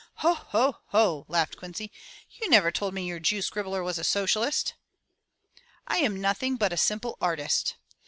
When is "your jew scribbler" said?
3.05-3.83